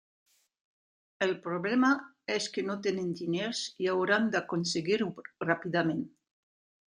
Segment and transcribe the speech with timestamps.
[1.25, 1.91] El problema
[2.35, 5.11] és que no tenen diners i hauran d'aconseguir-ho
[5.51, 6.03] ràpidament.